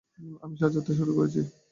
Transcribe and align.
আমি 0.43 0.55
সাজাতে 0.61 0.91
শুরু 0.97 1.11
করি। 1.17 1.41